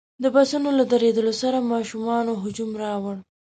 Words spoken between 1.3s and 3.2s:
سره ماشومانو هجوم راوړ.